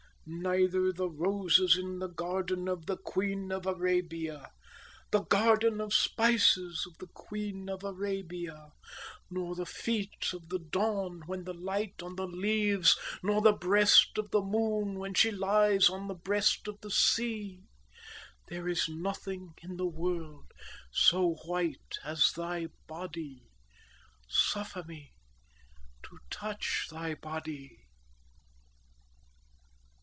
Neither 0.33 0.93
the 0.93 1.09
roses 1.09 1.75
in 1.77 1.97
the 1.99 2.07
garden 2.07 2.69
of 2.69 2.85
the 2.85 2.95
Queen 2.95 3.51
of 3.51 3.65
Arabia, 3.65 4.51
the 5.09 5.23
garden 5.23 5.81
of 5.81 5.93
spices 5.95 6.85
of 6.87 6.97
the 6.99 7.07
Queen 7.07 7.67
of 7.67 7.83
Arabia, 7.83 8.71
nor 9.29 9.55
the 9.55 9.65
feet 9.65 10.31
of 10.31 10.47
the 10.47 10.59
dawn 10.59 11.23
when 11.25 11.43
they 11.43 11.51
light 11.51 12.01
on 12.01 12.15
the 12.15 12.27
leaves, 12.27 12.97
nor 13.21 13.41
the 13.41 13.51
breast 13.51 14.17
of 14.17 14.29
the 14.29 14.43
moon 14.43 14.99
when 14.99 15.15
she 15.15 15.31
lies 15.31 15.89
on 15.89 16.07
the 16.07 16.15
breast 16.15 16.67
of 16.67 16.79
the 16.79 16.91
sea… 16.91 17.63
There 18.47 18.69
is 18.69 18.87
nothing 18.87 19.55
in 19.61 19.75
the 19.75 19.87
world 19.87 20.53
so 20.91 21.33
white 21.45 21.97
as 22.05 22.31
thy 22.33 22.67
body. 22.87 23.47
Suffer 24.29 24.83
me 24.87 25.13
to 26.03 26.19
touch 26.29 26.87
thy 26.91 27.15
body." 27.15 27.79